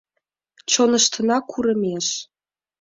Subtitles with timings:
[0.71, 2.07] Чоныштына курымеш.